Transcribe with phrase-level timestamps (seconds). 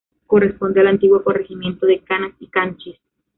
[0.25, 2.97] Corresponde al antiguo Corregimiento de Canas y Canchis.